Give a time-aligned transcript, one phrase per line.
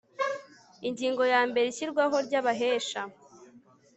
[0.87, 3.01] Ingingo ya mbere Ishyirwaho ry Abahesha